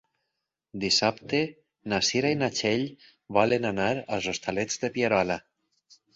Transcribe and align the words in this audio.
Dissabte 0.85 1.41
na 1.93 1.99
Cira 2.07 2.31
i 2.37 2.39
na 2.39 2.49
Txell 2.61 2.87
volen 3.39 3.69
anar 3.73 3.93
als 4.19 4.31
Hostalets 4.35 4.83
de 4.87 4.93
Pierola. 4.99 5.39